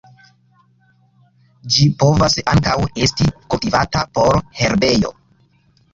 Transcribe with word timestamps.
Ĝi 1.75 1.85
povas 2.03 2.37
ankaŭ 2.55 2.75
esti 3.09 3.27
kultivata 3.55 4.03
por 4.19 4.43
herbejo. 4.63 5.17